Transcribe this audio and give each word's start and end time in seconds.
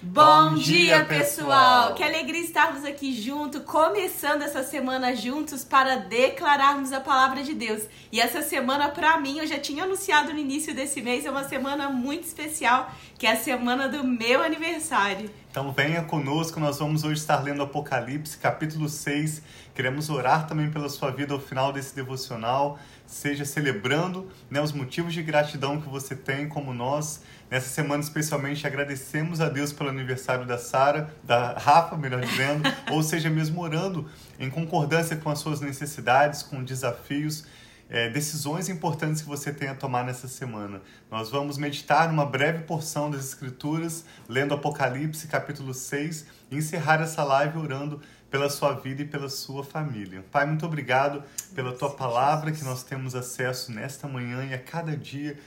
Bom 0.00 0.54
dia, 0.54 1.04
pessoal! 1.06 1.92
Que 1.92 2.04
alegria 2.04 2.40
estarmos 2.40 2.84
aqui 2.84 3.12
juntos, 3.20 3.60
começando 3.64 4.42
essa 4.42 4.62
semana 4.62 5.12
juntos 5.16 5.64
para 5.64 5.96
declararmos 5.96 6.92
a 6.92 7.00
palavra 7.00 7.42
de 7.42 7.52
Deus. 7.52 7.82
E 8.12 8.20
essa 8.20 8.40
semana, 8.40 8.90
para 8.90 9.18
mim, 9.18 9.40
eu 9.40 9.46
já 9.46 9.58
tinha 9.58 9.82
anunciado 9.82 10.32
no 10.32 10.38
início 10.38 10.72
desse 10.72 11.02
mês, 11.02 11.26
é 11.26 11.30
uma 11.32 11.42
semana 11.48 11.88
muito 11.88 12.22
especial, 12.22 12.92
que 13.18 13.26
é 13.26 13.32
a 13.32 13.36
semana 13.36 13.88
do 13.88 14.04
meu 14.04 14.40
aniversário. 14.40 15.28
Então 15.50 15.72
venha 15.72 16.04
conosco, 16.04 16.60
nós 16.60 16.78
vamos 16.78 17.02
hoje 17.02 17.20
estar 17.20 17.42
lendo 17.42 17.64
Apocalipse, 17.64 18.38
capítulo 18.38 18.88
6. 18.88 19.42
Queremos 19.74 20.08
orar 20.08 20.46
também 20.46 20.70
pela 20.70 20.88
sua 20.88 21.10
vida 21.10 21.34
ao 21.34 21.40
final 21.40 21.72
desse 21.72 21.96
devocional, 21.96 22.78
seja 23.08 23.44
celebrando 23.46 24.30
né, 24.50 24.60
os 24.60 24.70
motivos 24.70 25.14
de 25.14 25.22
gratidão 25.22 25.80
que 25.80 25.88
você 25.88 26.14
tem, 26.14 26.46
como 26.46 26.74
nós. 26.74 27.22
Nessa 27.50 27.70
semana, 27.70 28.02
especialmente, 28.02 28.66
agradecemos 28.66 29.40
a 29.40 29.48
Deus 29.48 29.72
pelo 29.72 29.88
aniversário 29.88 30.44
da 30.44 30.58
Sara, 30.58 31.12
da 31.24 31.54
Rafa, 31.54 31.96
melhor 31.96 32.20
dizendo, 32.20 32.70
ou 32.92 33.02
seja, 33.02 33.30
mesmo 33.30 33.62
orando 33.62 34.06
em 34.38 34.50
concordância 34.50 35.16
com 35.16 35.30
as 35.30 35.38
suas 35.38 35.60
necessidades, 35.60 36.42
com 36.42 36.62
desafios, 36.62 37.46
é, 37.88 38.10
decisões 38.10 38.68
importantes 38.68 39.22
que 39.22 39.28
você 39.28 39.50
tem 39.50 39.68
a 39.68 39.74
tomar 39.74 40.04
nessa 40.04 40.28
semana. 40.28 40.82
Nós 41.10 41.30
vamos 41.30 41.56
meditar 41.56 42.06
numa 42.08 42.26
breve 42.26 42.64
porção 42.64 43.10
das 43.10 43.24
Escrituras, 43.24 44.04
lendo 44.28 44.52
Apocalipse, 44.52 45.26
capítulo 45.26 45.72
6, 45.72 46.26
e 46.50 46.56
encerrar 46.56 47.00
essa 47.00 47.24
live 47.24 47.56
orando 47.56 48.02
pela 48.30 48.50
sua 48.50 48.74
vida 48.74 49.02
e 49.02 49.04
pela 49.04 49.28
sua 49.28 49.64
família. 49.64 50.24
Pai, 50.30 50.46
muito 50.46 50.66
obrigado 50.66 51.22
pela 51.54 51.72
tua 51.72 51.90
palavra 51.90 52.52
que 52.52 52.64
nós 52.64 52.82
temos 52.82 53.14
acesso 53.14 53.72
nesta 53.72 54.06
manhã 54.06 54.44
e 54.44 54.54
a 54.54 54.58
cada 54.58 54.96
dia 54.96 55.38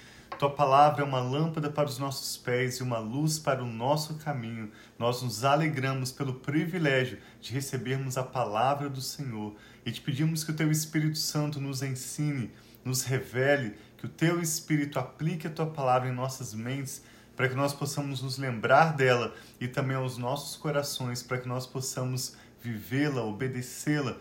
tua 0.42 0.50
palavra 0.50 1.04
é 1.04 1.06
uma 1.06 1.20
lâmpada 1.20 1.70
para 1.70 1.88
os 1.88 2.00
nossos 2.00 2.36
pés 2.36 2.78
e 2.78 2.82
uma 2.82 2.98
luz 2.98 3.38
para 3.38 3.64
o 3.64 3.68
nosso 3.68 4.16
caminho. 4.16 4.72
Nós 4.98 5.22
nos 5.22 5.44
alegramos 5.44 6.12
pelo 6.12 6.34
privilégio 6.34 7.20
de 7.40 7.54
recebermos 7.54 8.18
a 8.18 8.24
palavra 8.24 8.90
do 8.90 9.02
Senhor 9.02 9.54
e 9.86 9.92
te 9.92 10.02
pedimos 10.02 10.44
que 10.44 10.50
o 10.50 10.56
teu 10.56 10.72
Espírito 10.72 11.20
Santo 11.20 11.62
nos 11.62 11.84
ensine, 11.84 12.50
nos 12.84 13.04
revele, 13.04 13.76
que 13.98 14.08
o 14.08 14.10
teu 14.10 14.42
Espírito 14.42 14.98
aplique 14.98 15.46
a 15.46 15.52
tua 15.52 15.68
palavra 15.68 16.10
em 16.10 16.12
nossas 16.12 16.56
mentes 16.56 17.04
para 17.36 17.48
que 17.48 17.54
nós 17.54 17.72
possamos 17.72 18.24
nos 18.24 18.40
lembrar 18.40 18.96
dela 18.96 19.36
e 19.60 19.68
também 19.68 19.96
aos 19.96 20.18
nossos 20.18 20.56
corações, 20.56 21.22
para 21.22 21.38
que 21.38 21.48
nós 21.48 21.68
possamos 21.68 22.36
vivê-la, 22.62 23.24
obedecê-la 23.24 24.18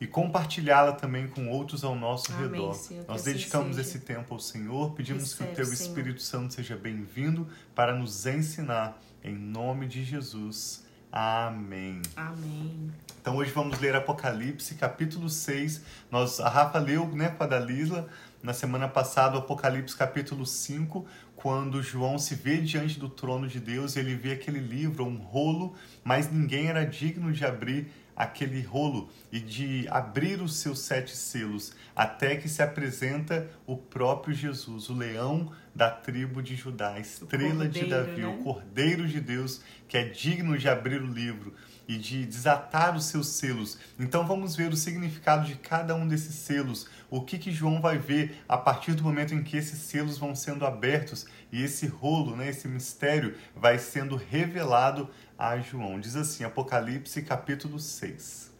e 0.00 0.06
compartilhá-la 0.06 0.92
também 0.92 1.28
com 1.28 1.48
outros 1.48 1.84
ao 1.84 1.94
nosso 1.94 2.32
Amém, 2.32 2.50
redor. 2.50 2.74
Senhor, 2.74 3.04
Nós 3.06 3.20
assim 3.20 3.32
dedicamos 3.32 3.78
esse 3.78 4.00
tempo 4.00 4.34
ao 4.34 4.40
Senhor, 4.40 4.92
pedimos 4.94 5.32
Recebe, 5.32 5.46
que 5.46 5.52
o 5.52 5.56
teu 5.56 5.64
Senhor. 5.64 5.88
Espírito 5.88 6.22
Santo 6.22 6.54
seja 6.54 6.76
bem-vindo 6.76 7.46
para 7.74 7.94
nos 7.94 8.26
ensinar 8.26 9.00
em 9.22 9.36
nome 9.36 9.86
de 9.86 10.02
Jesus. 10.04 10.84
Amém. 11.12 12.02
Amém. 12.16 12.90
Então 13.20 13.36
hoje 13.36 13.52
vamos 13.52 13.78
ler 13.78 13.94
Apocalipse, 13.94 14.74
capítulo 14.74 15.28
6. 15.28 15.82
Nós, 16.10 16.40
a 16.40 16.48
Rafa 16.48 16.78
leu 16.78 17.06
né, 17.08 17.28
com 17.28 17.44
a 17.44 17.46
Dalisla 17.46 18.08
na 18.42 18.52
semana 18.52 18.88
passada 18.88 19.36
o 19.36 19.38
Apocalipse 19.38 19.94
capítulo 19.94 20.44
5, 20.44 21.06
quando 21.42 21.82
João 21.82 22.20
se 22.20 22.36
vê 22.36 22.58
diante 22.58 23.00
do 23.00 23.08
trono 23.08 23.48
de 23.48 23.58
Deus 23.58 23.96
ele 23.96 24.14
vê 24.14 24.34
aquele 24.34 24.60
livro, 24.60 25.04
um 25.04 25.16
rolo, 25.16 25.74
mas 26.04 26.30
ninguém 26.30 26.68
era 26.68 26.84
digno 26.84 27.32
de 27.32 27.44
abrir 27.44 27.88
aquele 28.14 28.62
rolo 28.62 29.10
e 29.32 29.40
de 29.40 29.88
abrir 29.88 30.40
os 30.40 30.54
seus 30.56 30.78
sete 30.78 31.16
selos, 31.16 31.74
até 31.96 32.36
que 32.36 32.48
se 32.48 32.62
apresenta 32.62 33.50
o 33.66 33.76
próprio 33.76 34.32
Jesus, 34.32 34.88
o 34.88 34.94
leão 34.94 35.50
da 35.74 35.90
tribo 35.90 36.40
de 36.40 36.54
Judá, 36.54 36.92
a 36.94 37.00
estrela 37.00 37.66
de 37.66 37.80
Cordeiro, 37.80 38.06
Davi, 38.06 38.20
né? 38.20 38.26
o 38.28 38.44
Cordeiro 38.44 39.08
de 39.08 39.20
Deus, 39.20 39.62
que 39.88 39.96
é 39.96 40.04
digno 40.04 40.56
de 40.56 40.68
abrir 40.68 41.02
o 41.02 41.12
livro 41.12 41.52
e 41.88 41.96
de 41.96 42.24
desatar 42.24 42.96
os 42.96 43.04
seus 43.04 43.28
selos. 43.28 43.78
Então 43.98 44.26
vamos 44.26 44.56
ver 44.56 44.72
o 44.72 44.76
significado 44.76 45.46
de 45.46 45.56
cada 45.56 45.94
um 45.94 46.06
desses 46.06 46.34
selos, 46.34 46.86
o 47.10 47.20
que 47.20 47.38
que 47.38 47.52
João 47.52 47.80
vai 47.80 47.98
ver 47.98 48.42
a 48.48 48.56
partir 48.56 48.94
do 48.94 49.02
momento 49.02 49.34
em 49.34 49.42
que 49.42 49.56
esses 49.56 49.78
selos 49.78 50.18
vão 50.18 50.34
sendo 50.34 50.64
abertos 50.64 51.26
e 51.50 51.62
esse 51.62 51.86
rolo, 51.86 52.36
né, 52.36 52.48
esse 52.48 52.68
mistério 52.68 53.36
vai 53.54 53.78
sendo 53.78 54.16
revelado 54.16 55.08
a 55.38 55.58
João. 55.58 56.00
Diz 56.00 56.16
assim, 56.16 56.44
Apocalipse 56.44 57.22
capítulo 57.22 57.78
6. 57.78 58.52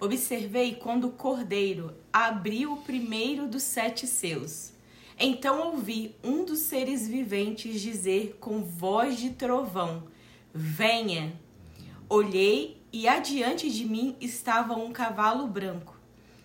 Observei 0.00 0.76
quando 0.76 1.08
o 1.08 1.12
cordeiro 1.12 1.92
abriu 2.12 2.74
o 2.74 2.82
primeiro 2.82 3.48
dos 3.48 3.64
sete 3.64 4.06
selos. 4.06 4.72
Então 5.18 5.72
ouvi 5.72 6.14
um 6.22 6.44
dos 6.44 6.60
seres 6.60 7.08
viventes 7.08 7.80
dizer 7.80 8.36
com 8.38 8.62
voz 8.62 9.18
de 9.18 9.30
trovão: 9.30 10.04
Venha! 10.54 11.32
Olhei 12.10 12.82
e 12.90 13.06
adiante 13.06 13.70
de 13.70 13.84
mim 13.84 14.16
estava 14.18 14.72
um 14.72 14.90
cavalo 14.90 15.46
branco. 15.46 15.94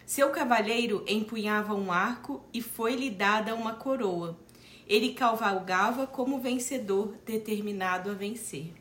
Seu 0.06 0.30
cavaleiro 0.30 1.06
empunhava 1.08 1.74
um 1.74 1.90
arco 1.90 2.44
e 2.54 2.62
foi-lhe 2.62 3.10
dada 3.10 3.56
uma 3.56 3.72
coroa. 3.72 4.38
Ele 4.86 5.14
cavalgava 5.14 6.06
como 6.06 6.42
vencedor 6.42 7.16
determinado 7.26 8.12
a 8.12 8.14
vencer. 8.14 8.74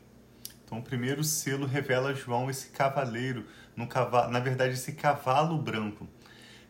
Então, 0.65 0.79
o 0.79 0.83
primeiro 0.83 1.23
selo 1.23 1.65
revela 1.65 2.09
a 2.09 2.13
João 2.13 2.49
esse 2.49 2.67
cavaleiro, 2.67 3.45
no 3.77 3.87
cavalo, 3.87 4.29
na 4.29 4.41
verdade, 4.41 4.73
esse 4.73 4.91
cavalo 4.91 5.57
branco. 5.57 6.05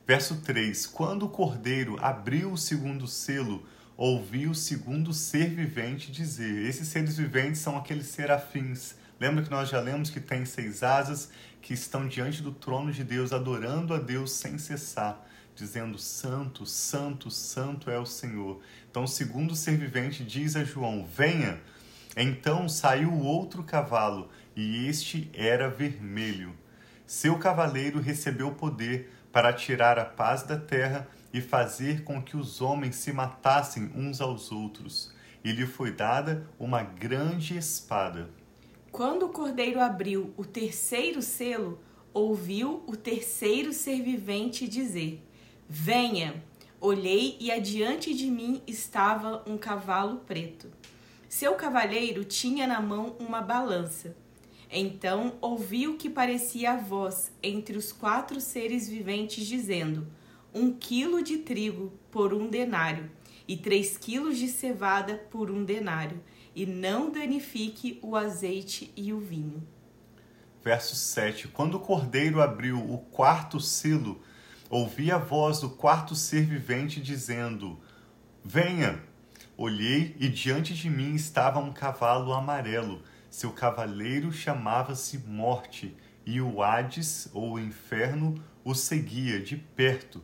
Verso 0.05 0.41
3: 0.41 0.85
Quando 0.85 1.25
o 1.25 1.29
cordeiro 1.29 1.97
abriu 1.99 2.51
o 2.51 2.57
segundo 2.57 3.07
selo, 3.07 3.65
ouvi 3.97 4.45
o 4.45 4.53
segundo 4.53 5.11
ser 5.11 5.49
vivente 5.49 6.11
dizer: 6.11 6.67
Esses 6.67 6.87
seres 6.87 7.17
viventes 7.17 7.61
são 7.61 7.75
aqueles 7.75 8.05
serafins. 8.05 9.01
Lembra 9.23 9.41
que 9.41 9.49
nós 9.49 9.69
já 9.69 9.79
lemos 9.79 10.09
que 10.09 10.19
tem 10.19 10.43
seis 10.43 10.83
asas 10.83 11.29
que 11.61 11.73
estão 11.73 12.09
diante 12.09 12.41
do 12.41 12.51
trono 12.51 12.91
de 12.91 13.05
Deus, 13.05 13.31
adorando 13.31 13.93
a 13.93 13.97
Deus 13.97 14.33
sem 14.33 14.57
cessar, 14.57 15.25
dizendo: 15.55 15.97
Santo, 15.97 16.65
Santo, 16.65 17.31
Santo 17.31 17.89
é 17.89 17.97
o 17.97 18.05
Senhor. 18.05 18.59
Então, 18.91 19.05
o 19.05 19.07
segundo 19.07 19.55
ser 19.55 19.77
vivente 19.77 20.25
diz 20.25 20.57
a 20.57 20.65
João: 20.65 21.05
Venha. 21.05 21.61
Então 22.17 22.67
saiu 22.67 23.17
outro 23.17 23.63
cavalo, 23.63 24.29
e 24.57 24.87
este 24.87 25.31
era 25.33 25.69
vermelho. 25.69 26.53
Seu 27.07 27.39
cavaleiro 27.39 28.01
recebeu 28.01 28.51
poder 28.51 29.09
para 29.31 29.53
tirar 29.53 29.97
a 29.97 30.03
paz 30.03 30.43
da 30.43 30.57
terra 30.57 31.07
e 31.31 31.39
fazer 31.39 32.03
com 32.03 32.21
que 32.21 32.35
os 32.35 32.59
homens 32.59 32.97
se 32.97 33.13
matassem 33.13 33.89
uns 33.95 34.19
aos 34.19 34.51
outros. 34.51 35.15
E 35.45 35.53
lhe 35.53 35.65
foi 35.65 35.93
dada 35.93 36.45
uma 36.59 36.83
grande 36.83 37.57
espada. 37.57 38.29
Quando 38.93 39.25
o 39.25 39.29
cordeiro 39.29 39.79
abriu 39.79 40.31
o 40.37 40.45
terceiro 40.45 41.19
selo, 41.19 41.79
ouviu 42.13 42.83
o 42.85 42.95
terceiro 42.95 43.73
ser 43.73 44.03
vivente 44.03 44.67
dizer: 44.67 45.19
Venha! 45.67 46.43
Olhei 46.79 47.35
e 47.39 47.51
adiante 47.51 48.13
de 48.13 48.29
mim 48.29 48.61
estava 48.67 49.43
um 49.47 49.57
cavalo 49.57 50.17
preto. 50.27 50.69
Seu 51.27 51.55
cavaleiro 51.55 52.23
tinha 52.23 52.67
na 52.67 52.79
mão 52.79 53.15
uma 53.19 53.41
balança. 53.41 54.15
Então 54.69 55.39
ouvi 55.41 55.87
o 55.87 55.97
que 55.97 56.07
parecia 56.07 56.73
a 56.73 56.77
voz 56.77 57.31
entre 57.41 57.75
os 57.75 57.91
quatro 57.91 58.39
seres 58.39 58.87
viventes 58.87 59.47
dizendo: 59.47 60.05
Um 60.53 60.71
quilo 60.71 61.23
de 61.23 61.39
trigo 61.39 61.91
por 62.11 62.31
um 62.31 62.47
denário, 62.47 63.09
e 63.47 63.57
três 63.57 63.97
quilos 63.97 64.37
de 64.37 64.47
cevada 64.47 65.15
por 65.31 65.49
um 65.49 65.63
denário, 65.63 66.21
e 66.55 66.65
não 66.65 67.11
danifique 67.11 67.99
o 68.01 68.15
azeite 68.15 68.91
e 68.95 69.11
o 69.11 69.19
vinho. 69.19 69.65
Verso 70.63 70.95
7: 70.95 71.47
Quando 71.49 71.75
o 71.75 71.79
cordeiro 71.79 72.41
abriu 72.41 72.79
o 72.79 72.97
quarto 72.97 73.59
selo, 73.59 74.21
ouvi 74.69 75.11
a 75.11 75.17
voz 75.17 75.59
do 75.59 75.69
quarto 75.69 76.15
ser 76.15 76.45
vivente 76.45 77.01
dizendo: 77.01 77.79
Venha! 78.43 79.01
Olhei 79.55 80.15
e 80.19 80.27
diante 80.27 80.73
de 80.73 80.89
mim 80.89 81.13
estava 81.13 81.59
um 81.59 81.71
cavalo 81.71 82.33
amarelo. 82.33 83.03
Seu 83.29 83.51
cavaleiro 83.51 84.31
chamava-se 84.31 85.17
Morte, 85.19 85.95
e 86.25 86.41
o 86.41 86.63
Hades, 86.63 87.29
ou 87.33 87.53
o 87.53 87.59
inferno, 87.59 88.35
o 88.63 88.73
seguia 88.73 89.39
de 89.39 89.57
perto. 89.57 90.23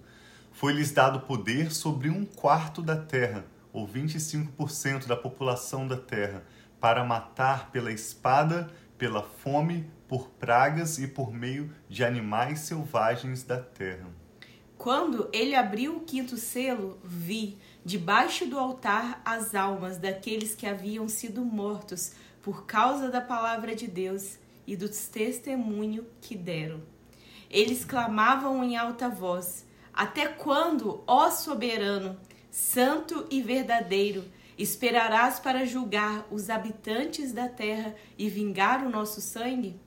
Foi-lhes 0.52 0.92
dado 0.92 1.22
poder 1.22 1.72
sobre 1.72 2.10
um 2.10 2.26
quarto 2.26 2.82
da 2.82 2.96
terra, 2.96 3.46
ou 3.72 3.88
25% 3.88 5.08
da 5.08 5.16
população 5.16 5.88
da 5.88 5.98
terra, 5.98 6.44
para 6.80 7.04
matar 7.04 7.72
pela 7.72 7.92
espada, 7.92 8.70
pela 8.98 9.22
fome, 9.22 9.90
por 10.08 10.30
pragas 10.30 10.98
e 10.98 11.08
por 11.08 11.34
meio 11.34 11.74
de 11.88 12.04
animais 12.04 12.60
selvagens 12.60 13.44
da 13.44 13.58
terra. 13.58 14.08
Quando 14.78 15.30
ele 15.34 15.56
abriu 15.56 15.98
o 15.98 16.00
quinto 16.00 16.38
selo, 16.38 17.00
vi 17.04 17.58
debaixo 17.84 18.46
do 18.46 18.58
altar 18.58 19.22
as 19.26 19.54
almas 19.54 19.98
daqueles 19.98 20.56
que 20.56 20.66
haviam 20.66 21.10
sido 21.10 21.44
mortos 21.44 22.14
por 22.42 22.66
causa 22.66 23.10
da 23.10 23.20
palavra 23.20 23.76
de 23.76 23.88
Deus 23.88 24.38
e 24.66 24.76
do 24.76 24.88
testemunho 24.88 26.08
que 26.22 26.36
deram. 26.36 26.82
Eles 27.50 27.84
clamavam 27.84 28.64
em 28.64 28.78
alta 28.78 29.10
voz: 29.10 29.66
Até 29.94 30.28
quando, 30.28 31.04
ó 31.06 31.30
soberano, 31.30 32.18
santo 32.50 33.28
e 33.30 33.42
verdadeiro, 33.42 34.26
Esperarás 34.60 35.40
para 35.40 35.66
julgar 35.66 36.28
os 36.30 36.50
habitantes 36.50 37.32
da 37.32 37.48
terra 37.48 37.96
e 38.18 38.28
vingar 38.28 38.86
o 38.86 38.90
nosso 38.90 39.22
sangue? 39.22 39.80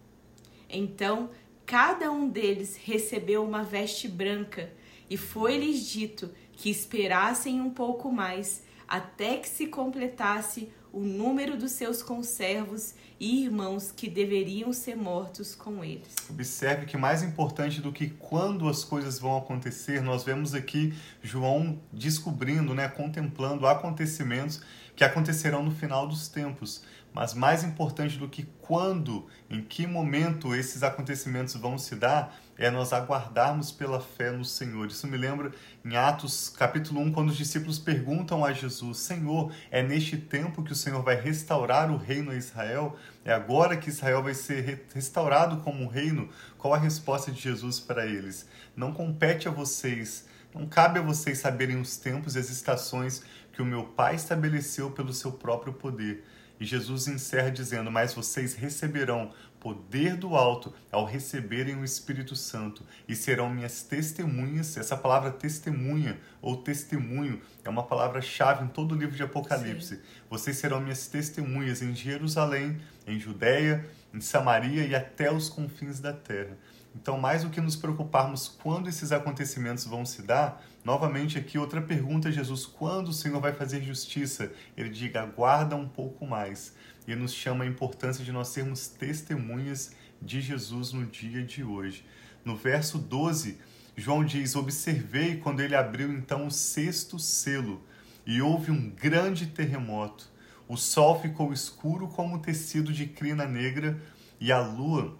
Então 0.66 1.28
cada 1.66 2.10
um 2.10 2.26
deles 2.26 2.76
recebeu 2.82 3.44
uma 3.44 3.62
veste 3.62 4.08
branca, 4.08 4.72
e 5.10 5.16
foi-lhes 5.18 5.86
dito 5.86 6.30
que 6.52 6.70
esperassem 6.70 7.60
um 7.60 7.68
pouco 7.68 8.10
mais, 8.10 8.64
até 8.88 9.36
que 9.36 9.48
se 9.48 9.66
completasse 9.66 10.72
o 10.92 11.00
número 11.00 11.56
dos 11.56 11.72
seus 11.72 12.02
conservos 12.02 12.94
e 13.18 13.44
irmãos 13.44 13.90
que 13.90 14.10
deveriam 14.10 14.72
ser 14.72 14.94
mortos 14.94 15.54
com 15.54 15.82
eles. 15.82 16.14
Observe 16.28 16.86
que 16.86 16.96
mais 16.96 17.22
importante 17.22 17.80
do 17.80 17.90
que 17.90 18.10
quando 18.10 18.68
as 18.68 18.84
coisas 18.84 19.18
vão 19.18 19.36
acontecer, 19.36 20.02
nós 20.02 20.22
vemos 20.22 20.54
aqui 20.54 20.92
João 21.22 21.80
descobrindo, 21.92 22.74
né, 22.74 22.88
contemplando 22.88 23.66
acontecimentos 23.66 24.60
que 24.94 25.04
acontecerão 25.04 25.62
no 25.62 25.70
final 25.70 26.06
dos 26.06 26.28
tempos. 26.28 26.84
Mas 27.14 27.34
mais 27.34 27.62
importante 27.62 28.18
do 28.18 28.28
que 28.28 28.46
quando, 28.60 29.26
em 29.50 29.62
que 29.62 29.86
momento 29.86 30.54
esses 30.54 30.82
acontecimentos 30.82 31.54
vão 31.54 31.76
se 31.76 31.94
dar, 31.94 32.41
é 32.58 32.70
nós 32.70 32.92
aguardarmos 32.92 33.72
pela 33.72 34.00
fé 34.00 34.30
no 34.30 34.44
Senhor. 34.44 34.86
Isso 34.86 35.06
me 35.06 35.16
lembra 35.16 35.52
em 35.84 35.96
Atos 35.96 36.48
capítulo 36.48 37.00
1, 37.00 37.12
quando 37.12 37.30
os 37.30 37.36
discípulos 37.36 37.78
perguntam 37.78 38.44
a 38.44 38.52
Jesus: 38.52 38.98
Senhor, 38.98 39.52
é 39.70 39.82
neste 39.82 40.16
tempo 40.16 40.62
que 40.62 40.72
o 40.72 40.76
Senhor 40.76 41.02
vai 41.02 41.16
restaurar 41.16 41.90
o 41.90 41.96
reino 41.96 42.30
a 42.30 42.36
Israel? 42.36 42.96
É 43.24 43.32
agora 43.32 43.76
que 43.76 43.88
Israel 43.88 44.22
vai 44.22 44.34
ser 44.34 44.86
restaurado 44.94 45.58
como 45.58 45.82
um 45.82 45.88
reino? 45.88 46.28
Qual 46.58 46.74
a 46.74 46.78
resposta 46.78 47.32
de 47.32 47.40
Jesus 47.40 47.80
para 47.80 48.06
eles? 48.06 48.46
Não 48.76 48.92
compete 48.92 49.48
a 49.48 49.50
vocês, 49.50 50.26
não 50.54 50.66
cabe 50.66 50.98
a 50.98 51.02
vocês 51.02 51.38
saberem 51.38 51.80
os 51.80 51.96
tempos 51.96 52.36
e 52.36 52.38
as 52.38 52.50
estações 52.50 53.22
que 53.52 53.62
o 53.62 53.66
meu 53.66 53.84
Pai 53.84 54.14
estabeleceu 54.14 54.90
pelo 54.90 55.12
seu 55.12 55.32
próprio 55.32 55.72
poder. 55.72 56.24
E 56.62 56.64
Jesus 56.64 57.08
encerra 57.08 57.50
dizendo: 57.50 57.90
Mas 57.90 58.14
vocês 58.14 58.54
receberão 58.54 59.32
poder 59.62 60.16
do 60.16 60.34
alto 60.34 60.74
ao 60.90 61.04
receberem 61.04 61.76
o 61.76 61.84
Espírito 61.84 62.34
Santo 62.34 62.84
e 63.06 63.14
serão 63.14 63.48
minhas 63.48 63.84
testemunhas. 63.84 64.76
Essa 64.76 64.96
palavra 64.96 65.30
testemunha 65.30 66.20
ou 66.42 66.56
testemunho 66.56 67.40
é 67.64 67.68
uma 67.70 67.84
palavra-chave 67.84 68.64
em 68.64 68.68
todo 68.68 68.92
o 68.92 68.98
livro 68.98 69.14
de 69.14 69.22
Apocalipse. 69.22 69.94
Sim. 69.94 70.02
Vocês 70.28 70.56
serão 70.56 70.80
minhas 70.80 71.06
testemunhas 71.06 71.80
em 71.80 71.94
Jerusalém, 71.94 72.80
em 73.06 73.20
Judéia, 73.20 73.88
em 74.12 74.20
Samaria 74.20 74.84
e 74.84 74.96
até 74.96 75.32
os 75.32 75.48
confins 75.48 76.00
da 76.00 76.12
terra. 76.12 76.58
Então, 76.94 77.16
mais 77.16 77.44
do 77.44 77.50
que 77.50 77.60
nos 77.60 77.76
preocuparmos 77.76 78.48
quando 78.48 78.88
esses 78.88 79.12
acontecimentos 79.12 79.86
vão 79.86 80.04
se 80.04 80.22
dar, 80.22 80.62
novamente 80.84 81.38
aqui 81.38 81.56
outra 81.56 81.80
pergunta, 81.80 82.32
Jesus, 82.32 82.66
quando 82.66 83.08
o 83.08 83.12
Senhor 83.12 83.40
vai 83.40 83.52
fazer 83.52 83.80
justiça? 83.82 84.50
Ele 84.76 84.90
diga, 84.90 85.22
aguarda 85.22 85.76
um 85.76 85.88
pouco 85.88 86.26
mais. 86.26 86.74
E 87.06 87.14
nos 87.14 87.32
chama 87.32 87.64
a 87.64 87.66
importância 87.66 88.24
de 88.24 88.30
nós 88.30 88.48
sermos 88.48 88.88
testemunhas 88.88 89.92
de 90.20 90.40
Jesus 90.40 90.92
no 90.92 91.04
dia 91.04 91.42
de 91.42 91.64
hoje. 91.64 92.04
No 92.44 92.56
verso 92.56 92.98
12, 92.98 93.58
João 93.96 94.24
diz: 94.24 94.54
Observei 94.54 95.36
quando 95.36 95.60
ele 95.60 95.74
abriu 95.74 96.12
então 96.12 96.46
o 96.46 96.50
sexto 96.50 97.18
selo, 97.18 97.82
e 98.24 98.40
houve 98.40 98.70
um 98.70 98.88
grande 98.90 99.46
terremoto. 99.46 100.30
O 100.68 100.76
sol 100.76 101.20
ficou 101.20 101.52
escuro 101.52 102.08
como 102.08 102.38
tecido 102.38 102.92
de 102.92 103.06
crina 103.06 103.46
negra, 103.46 104.00
e 104.40 104.50
a 104.52 104.60
lua 104.60 105.18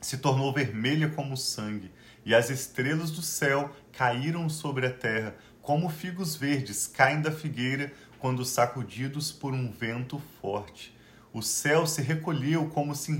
se 0.00 0.18
tornou 0.18 0.52
vermelha 0.52 1.08
como 1.08 1.36
sangue, 1.36 1.90
e 2.24 2.34
as 2.34 2.50
estrelas 2.50 3.10
do 3.10 3.22
céu 3.22 3.74
caíram 3.92 4.48
sobre 4.48 4.86
a 4.86 4.92
terra, 4.92 5.34
como 5.62 5.88
figos 5.88 6.36
verdes 6.36 6.86
caem 6.86 7.22
da 7.22 7.32
figueira 7.32 7.92
quando 8.24 8.42
sacudidos 8.42 9.30
por 9.30 9.52
um 9.52 9.70
vento 9.70 10.18
forte. 10.40 10.96
O 11.30 11.42
céu 11.42 11.86
se 11.86 12.00
recolheu 12.00 12.70
como 12.70 12.94
se 12.94 13.12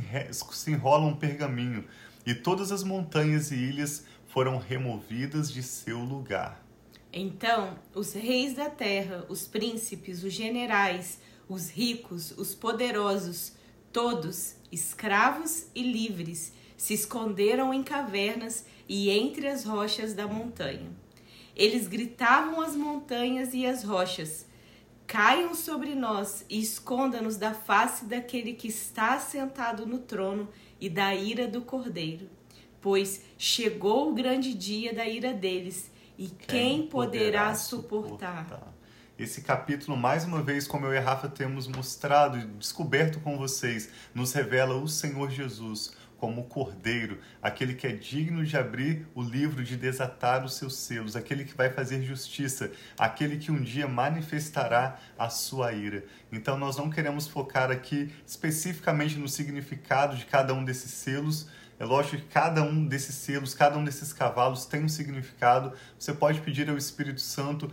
enrola 0.66 1.04
um 1.04 1.14
pergaminho, 1.14 1.84
e 2.24 2.34
todas 2.34 2.72
as 2.72 2.82
montanhas 2.82 3.50
e 3.50 3.54
ilhas 3.54 4.06
foram 4.28 4.56
removidas 4.56 5.52
de 5.52 5.62
seu 5.62 5.98
lugar. 5.98 6.64
Então 7.12 7.78
os 7.94 8.14
reis 8.14 8.54
da 8.54 8.70
terra, 8.70 9.26
os 9.28 9.46
príncipes, 9.46 10.24
os 10.24 10.32
generais, 10.32 11.20
os 11.50 11.68
ricos, 11.68 12.30
os 12.38 12.54
poderosos, 12.54 13.52
todos, 13.92 14.54
escravos 14.72 15.66
e 15.74 15.82
livres, 15.82 16.54
se 16.78 16.94
esconderam 16.94 17.74
em 17.74 17.82
cavernas 17.82 18.64
e 18.88 19.10
entre 19.10 19.48
as 19.48 19.66
rochas 19.66 20.14
da 20.14 20.26
montanha. 20.26 20.90
Eles 21.54 21.88
gritavam 21.88 22.62
às 22.62 22.74
montanhas 22.74 23.52
e 23.52 23.66
às 23.66 23.84
rochas: 23.84 24.46
Caiam 25.06 25.54
sobre 25.54 25.94
nós 25.94 26.44
e 26.48 26.60
esconda-nos 26.60 27.36
da 27.36 27.52
face 27.52 28.06
daquele 28.06 28.54
que 28.54 28.68
está 28.68 29.18
sentado 29.18 29.86
no 29.86 29.98
trono 29.98 30.48
e 30.80 30.88
da 30.88 31.14
ira 31.14 31.46
do 31.46 31.62
cordeiro. 31.62 32.28
Pois 32.80 33.22
chegou 33.38 34.10
o 34.10 34.14
grande 34.14 34.54
dia 34.54 34.92
da 34.94 35.06
ira 35.06 35.32
deles, 35.32 35.90
e 36.18 36.28
quem, 36.28 36.78
quem 36.78 36.86
poderá, 36.86 37.54
suportar? 37.54 38.44
suportar? 38.44 38.74
Esse 39.16 39.42
capítulo, 39.42 39.96
mais 39.96 40.24
uma 40.24 40.42
vez, 40.42 40.66
como 40.66 40.86
eu 40.86 40.92
e 40.92 40.98
a 40.98 41.00
Rafa 41.00 41.28
temos 41.28 41.68
mostrado 41.68 42.36
e 42.36 42.46
descoberto 42.46 43.20
com 43.20 43.38
vocês, 43.38 43.88
nos 44.12 44.32
revela 44.32 44.74
o 44.74 44.88
Senhor 44.88 45.30
Jesus 45.30 45.96
como 46.24 46.40
o 46.40 46.44
Cordeiro, 46.44 47.18
aquele 47.42 47.74
que 47.74 47.86
é 47.86 47.92
digno 47.92 48.46
de 48.46 48.56
abrir 48.56 49.06
o 49.14 49.22
livro, 49.22 49.62
de 49.62 49.76
desatar 49.76 50.42
os 50.42 50.54
seus 50.54 50.74
selos, 50.74 51.16
aquele 51.16 51.44
que 51.44 51.54
vai 51.54 51.68
fazer 51.68 52.02
justiça, 52.02 52.72
aquele 52.96 53.36
que 53.36 53.52
um 53.52 53.60
dia 53.60 53.86
manifestará 53.86 54.98
a 55.18 55.28
sua 55.28 55.74
ira. 55.74 56.02
Então 56.32 56.56
nós 56.56 56.78
não 56.78 56.88
queremos 56.88 57.28
focar 57.28 57.70
aqui 57.70 58.10
especificamente 58.26 59.18
no 59.18 59.28
significado 59.28 60.16
de 60.16 60.24
cada 60.24 60.54
um 60.54 60.64
desses 60.64 60.92
selos. 60.92 61.46
É 61.78 61.84
lógico 61.84 62.16
que 62.16 62.28
cada 62.28 62.62
um 62.62 62.86
desses 62.86 63.16
selos, 63.16 63.52
cada 63.52 63.76
um 63.76 63.84
desses 63.84 64.10
cavalos 64.10 64.64
tem 64.64 64.82
um 64.82 64.88
significado. 64.88 65.74
Você 65.98 66.14
pode 66.14 66.40
pedir 66.40 66.70
ao 66.70 66.78
Espírito 66.78 67.20
Santo 67.20 67.70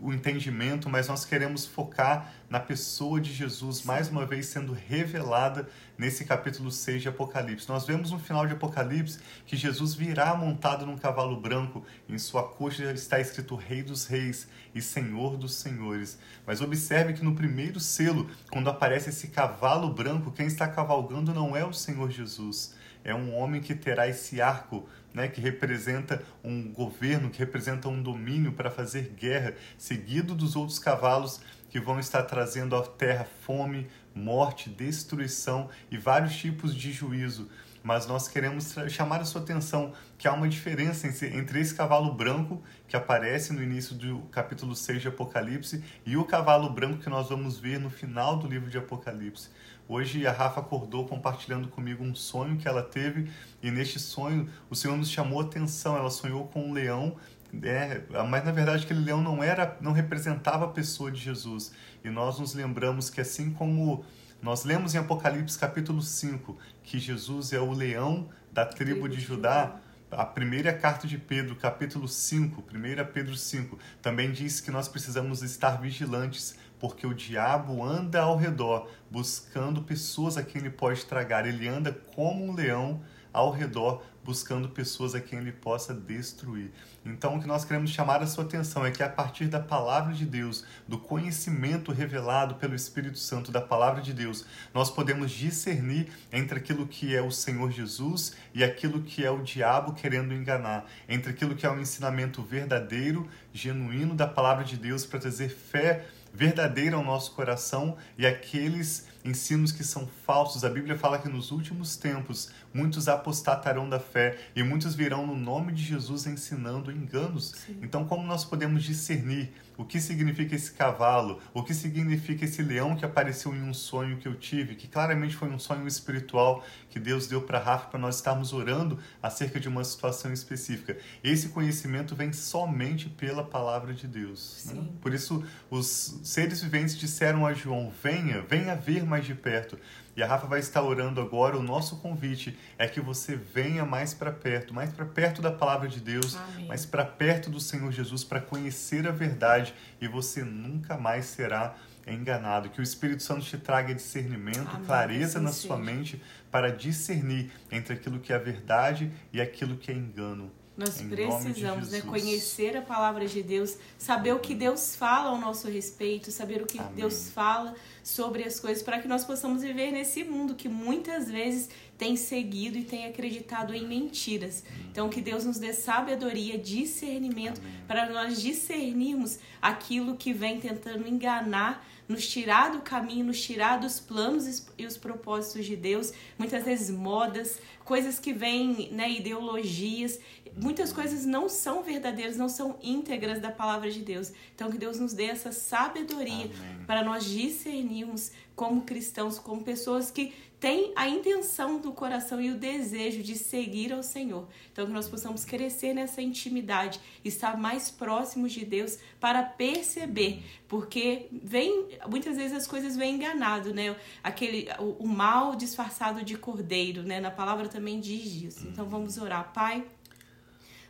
o 0.00 0.12
entendimento, 0.12 0.88
mas 0.88 1.08
nós 1.08 1.24
queremos 1.24 1.66
focar 1.66 2.32
na 2.48 2.60
pessoa 2.60 3.20
de 3.20 3.32
Jesus, 3.32 3.82
mais 3.82 4.08
uma 4.08 4.24
vez 4.24 4.46
sendo 4.46 4.72
revelada 4.72 5.68
nesse 5.98 6.24
capítulo 6.24 6.70
6 6.70 7.02
de 7.02 7.08
Apocalipse. 7.08 7.68
Nós 7.68 7.86
vemos 7.86 8.10
no 8.10 8.18
final 8.18 8.46
de 8.46 8.52
Apocalipse 8.52 9.18
que 9.46 9.56
Jesus 9.56 9.94
virá 9.94 10.34
montado 10.34 10.86
num 10.86 10.96
cavalo 10.96 11.40
branco, 11.40 11.84
em 12.08 12.18
sua 12.18 12.42
coxa 12.42 12.92
está 12.92 13.20
escrito 13.20 13.56
Rei 13.56 13.82
dos 13.82 14.06
Reis 14.06 14.48
e 14.74 14.80
Senhor 14.80 15.36
dos 15.36 15.54
Senhores. 15.54 16.18
Mas 16.46 16.60
observe 16.60 17.12
que 17.12 17.24
no 17.24 17.34
primeiro 17.34 17.80
selo, 17.80 18.30
quando 18.50 18.70
aparece 18.70 19.10
esse 19.10 19.28
cavalo 19.28 19.92
branco, 19.92 20.32
quem 20.32 20.46
está 20.46 20.68
cavalgando 20.68 21.34
não 21.34 21.56
é 21.56 21.64
o 21.64 21.72
Senhor 21.72 22.10
Jesus, 22.10 22.74
é 23.04 23.14
um 23.14 23.34
homem 23.34 23.60
que 23.60 23.74
terá 23.74 24.08
esse 24.08 24.40
arco 24.40 24.88
né, 25.12 25.28
que 25.28 25.40
representa 25.40 26.22
um 26.42 26.70
governo, 26.70 27.30
que 27.30 27.38
representa 27.38 27.88
um 27.88 28.02
domínio 28.02 28.52
para 28.52 28.70
fazer 28.70 29.14
guerra, 29.16 29.54
seguido 29.76 30.34
dos 30.34 30.56
outros 30.56 30.78
cavalos 30.78 31.40
que 31.68 31.80
vão 31.80 31.98
estar 31.98 32.24
trazendo 32.24 32.76
à 32.76 32.82
terra 32.82 33.26
fome, 33.42 33.88
morte, 34.14 34.68
destruição 34.68 35.68
e 35.90 35.96
vários 35.96 36.36
tipos 36.36 36.74
de 36.74 36.92
juízo. 36.92 37.48
Mas 37.82 38.06
nós 38.06 38.28
queremos 38.28 38.74
chamar 38.88 39.20
a 39.20 39.24
sua 39.24 39.40
atenção 39.40 39.94
que 40.18 40.28
há 40.28 40.32
uma 40.32 40.48
diferença 40.48 41.06
entre 41.26 41.60
esse 41.60 41.74
cavalo 41.74 42.12
branco 42.12 42.62
que 42.86 42.94
aparece 42.94 43.54
no 43.54 43.62
início 43.62 43.94
do 43.94 44.20
capítulo 44.30 44.76
6 44.76 45.00
de 45.00 45.08
Apocalipse 45.08 45.82
e 46.04 46.14
o 46.16 46.24
cavalo 46.24 46.68
branco 46.68 46.98
que 46.98 47.08
nós 47.08 47.30
vamos 47.30 47.58
ver 47.58 47.80
no 47.80 47.88
final 47.88 48.36
do 48.36 48.46
livro 48.46 48.68
de 48.68 48.76
Apocalipse. 48.76 49.48
Hoje 49.92 50.24
a 50.24 50.30
Rafa 50.30 50.60
acordou 50.60 51.04
compartilhando 51.04 51.66
comigo 51.66 52.04
um 52.04 52.14
sonho 52.14 52.56
que 52.56 52.68
ela 52.68 52.80
teve 52.80 53.28
e 53.60 53.72
neste 53.72 53.98
sonho 53.98 54.48
o 54.70 54.76
Senhor 54.76 54.96
nos 54.96 55.10
chamou 55.10 55.40
a 55.40 55.42
atenção. 55.42 55.96
Ela 55.96 56.10
sonhou 56.10 56.46
com 56.46 56.62
um 56.62 56.72
leão, 56.72 57.16
é, 57.60 58.00
mas 58.28 58.44
na 58.44 58.52
verdade 58.52 58.84
aquele 58.84 59.00
leão 59.00 59.20
não 59.20 59.42
era, 59.42 59.76
não 59.80 59.90
representava 59.90 60.66
a 60.66 60.68
pessoa 60.68 61.10
de 61.10 61.18
Jesus. 61.18 61.72
E 62.04 62.08
nós 62.08 62.38
nos 62.38 62.54
lembramos 62.54 63.10
que 63.10 63.20
assim 63.20 63.50
como 63.50 64.04
nós 64.40 64.62
lemos 64.62 64.94
em 64.94 64.98
Apocalipse 64.98 65.58
capítulo 65.58 66.00
5 66.00 66.56
que 66.84 66.96
Jesus 67.00 67.52
é 67.52 67.58
o 67.58 67.72
leão 67.72 68.28
da 68.52 68.64
tribo 68.64 69.08
de 69.08 69.18
Judá, 69.18 69.74
a 70.08 70.24
primeira 70.24 70.72
carta 70.72 71.06
de 71.06 71.18
Pedro, 71.18 71.56
capítulo 71.56 72.06
5, 72.06 72.64
1 72.72 73.12
Pedro 73.12 73.36
5, 73.36 73.78
também 74.00 74.30
diz 74.30 74.60
que 74.60 74.70
nós 74.70 74.88
precisamos 74.88 75.42
estar 75.42 75.80
vigilantes 75.80 76.56
porque 76.80 77.06
o 77.06 77.14
diabo 77.14 77.84
anda 77.84 78.22
ao 78.22 78.36
redor 78.36 78.88
buscando 79.10 79.82
pessoas 79.82 80.36
a 80.36 80.42
quem 80.42 80.62
ele 80.62 80.70
pode 80.70 81.04
tragar. 81.04 81.46
Ele 81.46 81.68
anda 81.68 81.92
como 81.92 82.44
um 82.44 82.54
leão 82.54 83.02
ao 83.32 83.52
redor 83.52 84.02
buscando 84.24 84.68
pessoas 84.68 85.14
a 85.14 85.20
quem 85.20 85.38
ele 85.38 85.52
possa 85.52 85.94
destruir. 85.94 86.70
Então, 87.04 87.36
o 87.36 87.40
que 87.40 87.46
nós 87.46 87.64
queremos 87.64 87.90
chamar 87.90 88.22
a 88.22 88.26
sua 88.26 88.44
atenção 88.44 88.84
é 88.84 88.90
que 88.90 89.02
a 89.02 89.08
partir 89.08 89.46
da 89.46 89.58
palavra 89.58 90.12
de 90.12 90.26
Deus, 90.26 90.64
do 90.86 90.98
conhecimento 90.98 91.90
revelado 91.90 92.56
pelo 92.56 92.74
Espírito 92.74 93.18
Santo 93.18 93.50
da 93.50 93.60
palavra 93.60 94.02
de 94.02 94.12
Deus, 94.12 94.44
nós 94.74 94.90
podemos 94.90 95.30
discernir 95.30 96.08
entre 96.30 96.58
aquilo 96.58 96.86
que 96.86 97.16
é 97.16 97.22
o 97.22 97.30
Senhor 97.30 97.70
Jesus 97.70 98.36
e 98.52 98.62
aquilo 98.62 99.02
que 99.02 99.24
é 99.24 99.30
o 99.30 99.42
diabo 99.42 99.94
querendo 99.94 100.34
enganar, 100.34 100.84
entre 101.08 101.30
aquilo 101.32 101.56
que 101.56 101.64
é 101.64 101.70
o 101.70 101.80
ensinamento 101.80 102.42
verdadeiro, 102.42 103.26
genuíno 103.52 104.14
da 104.14 104.26
palavra 104.26 104.64
de 104.64 104.76
Deus 104.76 105.06
para 105.06 105.20
trazer 105.20 105.48
fé 105.48 106.06
verdadeira 106.32 106.96
ao 106.96 107.04
nosso 107.04 107.32
coração 107.32 107.96
e 108.16 108.26
aqueles 108.26 109.06
ensinos 109.24 109.72
que 109.72 109.84
são 109.84 110.08
falsos. 110.24 110.64
A 110.64 110.70
Bíblia 110.70 110.98
fala 110.98 111.18
que 111.18 111.28
nos 111.28 111.50
últimos 111.50 111.96
tempos 111.96 112.50
muitos 112.72 113.08
apostatarão 113.08 113.88
da 113.88 113.98
fé 113.98 114.38
e 114.54 114.62
muitos 114.62 114.94
virão 114.94 115.26
no 115.26 115.36
nome 115.36 115.72
de 115.72 115.82
Jesus 115.82 116.26
ensinando 116.26 116.90
enganos. 116.90 117.52
Sim. 117.66 117.78
Então, 117.82 118.04
como 118.04 118.26
nós 118.26 118.44
podemos 118.44 118.82
discernir 118.82 119.52
o 119.80 119.84
que 119.84 119.98
significa 119.98 120.54
esse 120.54 120.72
cavalo, 120.72 121.40
o 121.54 121.62
que 121.62 121.72
significa 121.72 122.44
esse 122.44 122.62
leão 122.62 122.94
que 122.94 123.04
apareceu 123.04 123.54
em 123.54 123.62
um 123.62 123.72
sonho 123.72 124.18
que 124.18 124.28
eu 124.28 124.34
tive, 124.34 124.74
que 124.74 124.86
claramente 124.86 125.34
foi 125.34 125.48
um 125.48 125.58
sonho 125.58 125.86
espiritual 125.88 126.62
que 126.90 127.00
Deus 127.00 127.26
deu 127.26 127.40
para 127.40 127.58
Rafa 127.58 127.86
para 127.86 127.98
nós 127.98 128.16
estarmos 128.16 128.52
orando 128.52 128.98
acerca 129.22 129.58
de 129.58 129.68
uma 129.68 129.82
situação 129.82 130.32
específica. 130.34 130.98
Esse 131.24 131.48
conhecimento 131.48 132.14
vem 132.14 132.30
somente 132.30 133.08
pela 133.08 133.42
palavra 133.42 133.94
de 133.94 134.06
Deus. 134.06 134.66
Né? 134.66 134.84
Por 135.00 135.14
isso, 135.14 135.42
os 135.70 136.20
seres 136.24 136.62
viventes 136.62 136.98
disseram 136.98 137.46
a 137.46 137.54
João: 137.54 137.90
Venha, 138.02 138.42
venha 138.42 138.76
ver 138.76 139.04
mais 139.06 139.24
de 139.24 139.34
perto. 139.34 139.78
E 140.16 140.22
a 140.22 140.26
Rafa 140.26 140.46
vai 140.46 140.60
estar 140.60 140.82
orando 140.82 141.20
agora. 141.20 141.56
O 141.56 141.62
nosso 141.62 141.96
convite 141.96 142.58
é 142.78 142.86
que 142.86 143.00
você 143.00 143.36
venha 143.36 143.84
mais 143.84 144.12
para 144.12 144.32
perto, 144.32 144.74
mais 144.74 144.92
para 144.92 145.04
perto 145.04 145.40
da 145.40 145.50
palavra 145.50 145.88
de 145.88 146.00
Deus, 146.00 146.36
Amém. 146.36 146.66
mais 146.66 146.84
para 146.84 147.04
perto 147.04 147.48
do 147.50 147.60
Senhor 147.60 147.90
Jesus, 147.92 148.24
para 148.24 148.40
conhecer 148.40 149.06
a 149.06 149.12
verdade 149.12 149.74
e 150.00 150.08
você 150.08 150.42
nunca 150.42 150.96
mais 150.96 151.26
será 151.26 151.74
enganado. 152.06 152.70
Que 152.70 152.80
o 152.80 152.82
Espírito 152.82 153.22
Santo 153.22 153.44
te 153.44 153.56
traga 153.56 153.94
discernimento, 153.94 154.68
Amém. 154.74 154.84
clareza 154.84 155.38
assim 155.38 155.44
na 155.44 155.52
sua 155.52 155.76
mente 155.76 156.20
para 156.50 156.70
discernir 156.70 157.50
entre 157.70 157.94
aquilo 157.94 158.18
que 158.18 158.32
é 158.32 158.38
verdade 158.38 159.10
e 159.32 159.40
aquilo 159.40 159.76
que 159.76 159.90
é 159.90 159.94
engano. 159.94 160.50
Nós 160.80 160.98
em 160.98 161.08
precisamos 161.10 161.90
né, 161.90 162.00
conhecer 162.00 162.74
a 162.74 162.80
palavra 162.80 163.26
de 163.26 163.42
Deus, 163.42 163.76
saber 163.98 164.32
o 164.32 164.38
que 164.38 164.54
Deus 164.54 164.96
fala 164.96 165.28
ao 165.28 165.38
nosso 165.38 165.68
respeito, 165.68 166.30
saber 166.30 166.62
o 166.62 166.66
que 166.66 166.78
Amém. 166.78 166.94
Deus 166.94 167.30
fala 167.30 167.74
sobre 168.02 168.44
as 168.44 168.58
coisas, 168.58 168.82
para 168.82 168.98
que 168.98 169.06
nós 169.06 169.22
possamos 169.22 169.60
viver 169.60 169.92
nesse 169.92 170.24
mundo 170.24 170.54
que 170.54 170.70
muitas 170.70 171.30
vezes 171.30 171.68
tem 171.98 172.16
seguido 172.16 172.78
e 172.78 172.82
tem 172.82 173.04
acreditado 173.04 173.74
em 173.74 173.86
mentiras. 173.86 174.64
Então, 174.90 175.10
que 175.10 175.20
Deus 175.20 175.44
nos 175.44 175.58
dê 175.58 175.74
sabedoria, 175.74 176.56
discernimento, 176.56 177.60
Amém. 177.60 177.72
para 177.86 178.08
nós 178.08 178.40
discernirmos 178.40 179.38
aquilo 179.60 180.16
que 180.16 180.32
vem 180.32 180.58
tentando 180.58 181.06
enganar 181.06 181.86
nos 182.10 182.28
tirar 182.28 182.72
do 182.72 182.80
caminho, 182.80 183.24
nos 183.24 183.40
tirar 183.40 183.78
dos 183.78 184.00
planos 184.00 184.66
e 184.76 184.84
os 184.84 184.96
propósitos 184.96 185.64
de 185.64 185.76
Deus, 185.76 186.12
muitas 186.36 186.64
vezes 186.64 186.90
modas, 186.90 187.60
coisas 187.84 188.18
que 188.18 188.32
vêm, 188.32 188.90
né, 188.90 189.08
ideologias, 189.08 190.18
muitas 190.56 190.92
coisas 190.92 191.24
não 191.24 191.48
são 191.48 191.84
verdadeiras, 191.84 192.36
não 192.36 192.48
são 192.48 192.76
íntegras 192.82 193.40
da 193.40 193.52
palavra 193.52 193.88
de 193.92 194.00
Deus. 194.00 194.32
Então 194.54 194.72
que 194.72 194.76
Deus 194.76 194.98
nos 194.98 195.12
dê 195.12 195.26
essa 195.26 195.52
sabedoria 195.52 196.46
Amém. 196.46 196.84
para 196.84 197.04
nós 197.04 197.24
discernirmos 197.24 198.32
como 198.54 198.82
cristãos, 198.82 199.38
como 199.38 199.62
pessoas 199.62 200.10
que 200.10 200.32
têm 200.60 200.92
a 200.94 201.08
intenção 201.08 201.80
do 201.80 201.90
coração 201.90 202.40
e 202.40 202.50
o 202.50 202.58
desejo 202.58 203.22
de 203.22 203.34
seguir 203.34 203.92
ao 203.92 204.02
Senhor. 204.02 204.46
Então 204.70 204.86
que 204.86 204.92
nós 204.92 205.08
possamos 205.08 205.44
crescer 205.44 205.94
nessa 205.94 206.20
intimidade, 206.20 207.00
estar 207.24 207.56
mais 207.56 207.90
próximos 207.90 208.52
de 208.52 208.64
Deus 208.64 208.98
para 209.18 209.42
perceber, 209.42 210.42
porque 210.68 211.28
vem 211.32 211.88
muitas 212.08 212.36
vezes 212.36 212.56
as 212.56 212.66
coisas 212.66 212.94
vêm 212.94 213.14
enganado, 213.14 213.72
né? 213.72 213.96
Aquele 214.22 214.68
o, 214.78 215.04
o 215.04 215.08
mal 215.08 215.56
disfarçado 215.56 216.22
de 216.22 216.36
cordeiro, 216.36 217.02
né? 217.02 217.20
Na 217.20 217.30
palavra 217.30 217.66
também 217.66 217.98
diz 217.98 218.42
isso. 218.42 218.68
Então 218.68 218.86
vamos 218.86 219.16
orar, 219.16 219.50
Pai. 219.54 219.84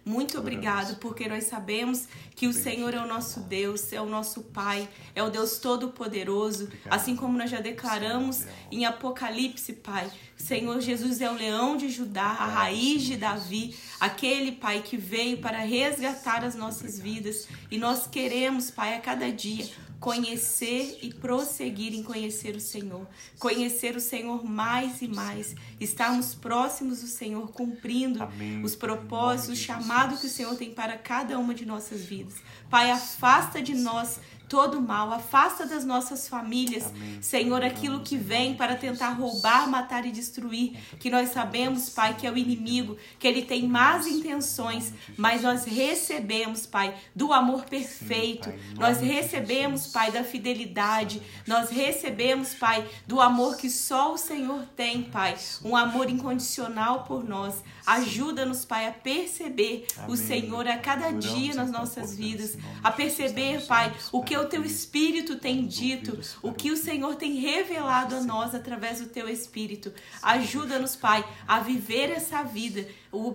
Muito 0.05 0.39
obrigado, 0.39 0.97
porque 0.97 1.29
nós 1.29 1.45
sabemos 1.45 2.09
que 2.35 2.47
o 2.47 2.53
Senhor 2.53 2.95
é 2.95 2.99
o 2.99 3.07
nosso 3.07 3.41
Deus, 3.41 3.93
é 3.93 4.01
o 4.01 4.07
nosso 4.07 4.43
Pai, 4.45 4.89
é 5.15 5.23
o 5.23 5.29
Deus 5.29 5.59
Todo-Poderoso. 5.59 6.71
Assim 6.89 7.15
como 7.15 7.37
nós 7.37 7.51
já 7.51 7.61
declaramos 7.61 8.45
em 8.73 8.87
Apocalipse, 8.87 9.75
Pai. 9.75 10.11
Senhor 10.37 10.81
Jesus 10.81 11.21
é 11.21 11.31
o 11.31 11.35
leão 11.35 11.77
de 11.77 11.91
Judá, 11.91 12.25
a 12.25 12.47
raiz 12.47 13.03
de 13.03 13.17
Davi, 13.17 13.77
aquele 14.01 14.53
Pai 14.53 14.81
que 14.81 14.97
veio 14.97 15.39
para 15.39 15.59
resgatar 15.59 16.45
as 16.45 16.55
nossas 16.55 16.99
vidas. 16.99 17.47
E 17.71 17.77
nós 17.77 18.07
queremos, 18.07 18.71
Pai, 18.71 18.97
a 18.97 19.01
cada 19.01 19.31
dia 19.31 19.69
conhecer 20.01 20.99
e 21.03 21.13
prosseguir 21.13 21.93
em 21.93 22.03
conhecer 22.03 22.57
o 22.57 22.61
Senhor, 22.61 23.07
conhecer 23.39 23.95
o 23.95 24.01
Senhor 24.01 24.43
mais 24.43 25.03
e 25.03 25.07
mais, 25.07 25.55
estarmos 25.79 26.35
próximos 26.35 27.03
do 27.03 27.07
Senhor, 27.07 27.53
cumprindo 27.53 28.23
Amém. 28.23 28.65
os 28.65 28.75
propósitos, 28.75 29.59
o 29.59 29.63
chamado 29.63 30.17
que 30.17 30.27
o 30.27 30.31
Senhor 30.31 30.57
tem 30.57 30.73
para 30.73 30.97
cada 30.97 31.39
uma 31.39 31.55
de 31.55 31.67
nossas 31.67 32.01
vidas. 32.01 32.35
Pai, 32.71 32.91
afasta 32.91 33.61
de 33.61 33.75
nós 33.75 34.19
todo 34.51 34.81
mal, 34.81 35.13
afasta 35.13 35.65
das 35.65 35.85
nossas 35.85 36.27
famílias, 36.27 36.87
Amém. 36.87 37.23
Senhor, 37.23 37.63
aquilo 37.63 38.01
que 38.01 38.17
vem 38.17 38.57
para 38.57 38.75
tentar 38.75 39.11
roubar, 39.11 39.71
matar 39.71 40.05
e 40.05 40.11
destruir, 40.11 40.77
que 40.99 41.09
nós 41.09 41.29
sabemos, 41.29 41.89
Pai, 41.89 42.17
que 42.17 42.27
é 42.27 42.33
o 42.33 42.37
inimigo, 42.37 42.97
que 43.21 43.29
ele 43.29 43.43
tem 43.43 43.69
más 43.69 44.09
intenções, 44.09 44.93
mas 45.17 45.43
nós 45.43 45.65
recebemos, 45.65 46.67
Pai, 46.67 46.93
do 47.15 47.33
amor 47.33 47.65
perfeito, 47.67 48.53
nós 48.77 48.99
recebemos, 48.99 49.87
Pai, 49.87 50.11
da 50.11 50.25
fidelidade, 50.25 51.23
nós 51.47 51.71
recebemos, 51.71 52.53
Pai, 52.53 52.85
do 53.07 53.21
amor 53.21 53.57
que 53.57 53.71
só 53.71 54.13
o 54.13 54.19
Senhor 54.19 54.65
tem, 54.75 55.05
Pai, 55.05 55.37
um 55.65 55.77
amor 55.77 56.11
incondicional 56.11 57.05
por 57.05 57.23
nós. 57.23 57.63
Ajuda-nos, 57.87 58.65
Pai, 58.65 58.89
a 58.89 58.93
perceber 58.93 59.87
o 60.09 60.17
Senhor 60.17 60.67
a 60.67 60.77
cada 60.77 61.13
dia 61.13 61.55
nas 61.55 61.71
nossas 61.71 62.17
vidas, 62.17 62.59
a 62.83 62.91
perceber, 62.91 63.65
Pai, 63.67 63.93
o 64.11 64.25
que 64.25 64.40
o 64.41 64.49
teu 64.49 64.65
Espírito 64.65 65.37
tem 65.37 65.67
dito, 65.67 66.19
o 66.43 66.53
que 66.53 66.71
o 66.71 66.77
Senhor 66.77 67.17
tem 67.17 67.35
revelado 67.35 68.17
a 68.17 68.21
nós 68.21 68.55
através 68.55 69.01
do 69.01 69.07
teu 69.07 69.29
Espírito. 69.29 69.93
Ajuda-nos, 70.23 70.97
Pai, 70.97 71.25
a 71.47 71.61
viver 71.61 72.11
essa 72.11 72.43
vida 72.43 72.87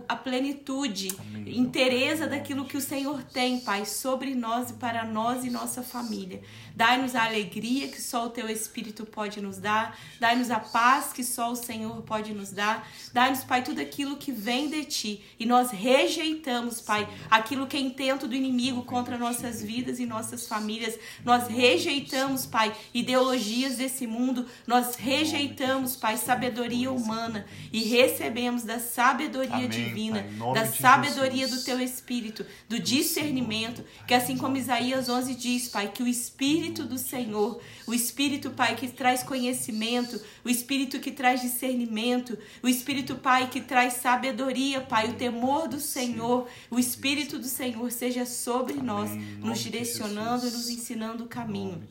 a 0.08 0.16
plenitude, 0.16 1.10
Amém. 1.20 1.58
interesa 1.58 2.28
daquilo 2.28 2.64
que 2.64 2.78
o 2.78 2.82
Senhor 2.82 3.22
tem, 3.24 3.60
Pai, 3.60 3.86
sobre 3.86 4.34
nós 4.34 4.70
e 4.70 4.74
para 4.74 5.04
nós 5.04 5.44
e 5.44 5.50
nossa 5.50 5.84
família. 5.84 6.42
Dai-nos 6.74 7.14
a 7.14 7.26
alegria 7.26 7.90
que 7.90 8.02
só 8.02 8.26
o 8.26 8.30
Teu 8.30 8.50
Espírito 8.50 9.06
pode 9.06 9.42
nos 9.42 9.58
dar. 9.58 9.98
Dai-nos 10.18 10.50
a 10.50 10.60
paz 10.60 11.12
que 11.12 11.24
só 11.26 11.52
o 11.52 11.56
Senhor 11.56 12.02
pode 12.04 12.34
nos 12.34 12.52
dar. 12.52 12.88
Dai-nos, 13.12 13.44
Pai, 13.44 13.64
tudo 13.64 13.82
aquilo 13.82 14.16
que 14.16 14.32
vem 14.32 14.70
de 14.70 14.86
Ti. 14.86 15.26
E 15.38 15.46
nós 15.46 15.72
rejeitamos, 15.72 16.80
Pai, 16.80 17.08
aquilo 17.30 17.68
que 17.68 17.76
é 17.76 17.80
intento 17.80 18.28
do 18.28 18.36
inimigo 18.36 18.84
contra 18.84 19.18
nossas 19.18 19.62
vidas 19.62 20.00
e 20.00 20.06
nossas 20.06 20.48
famílias. 20.48 20.95
Nós 21.24 21.48
rejeitamos, 21.48 22.46
Pai, 22.46 22.74
ideologias 22.94 23.78
desse 23.78 24.08
mundo. 24.08 24.46
Nós 24.66 24.96
rejeitamos, 24.96 25.96
Pai, 25.96 26.18
sabedoria 26.18 26.92
humana. 26.92 27.46
E 27.72 27.84
recebemos 27.84 28.64
da 28.64 28.80
sabedoria 28.80 29.56
Amém, 29.56 29.70
divina, 29.70 30.26
da 30.54 30.66
sabedoria 30.66 31.48
Jesus. 31.48 31.62
do 31.62 31.66
teu 31.66 31.80
espírito, 31.80 32.46
do 32.68 32.80
discernimento, 32.80 33.84
que 34.08 34.14
assim 34.14 34.38
como 34.38 34.58
Isaías 34.58 35.10
11 35.10 35.36
diz, 35.36 35.68
Pai, 35.68 35.92
que 35.92 36.04
o 36.04 36.08
espírito 36.08 36.84
do 36.84 36.98
Senhor, 36.98 37.62
o 37.86 37.94
espírito, 37.94 38.50
Pai, 38.52 38.76
que 38.76 38.88
traz 38.88 39.24
conhecimento, 39.24 40.22
o 40.44 40.50
espírito 40.50 41.00
que 41.00 41.12
traz 41.12 41.42
discernimento, 41.42 42.38
o 42.64 42.68
espírito, 42.68 43.16
Pai, 43.16 43.50
que 43.50 43.62
traz 43.62 43.96
sabedoria, 43.96 44.82
Pai, 44.82 45.10
o 45.10 45.14
temor 45.14 45.68
do 45.68 45.80
Senhor, 45.80 46.48
o 46.70 46.80
espírito 46.80 47.38
do 47.38 47.48
Senhor 47.48 47.92
seja 47.92 48.26
sobre 48.26 48.76
nós, 48.76 49.12
nos 49.40 49.60
direcionando 49.60 50.48
e 50.48 50.52
nos 50.52 50.70
ensinando 50.70 50.85
o 51.24 51.28
caminho. 51.28 51.88